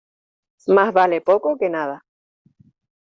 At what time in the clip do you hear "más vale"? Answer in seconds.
0.65-1.21